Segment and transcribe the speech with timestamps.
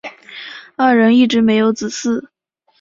[0.77, 2.27] 二人一直没有子嗣。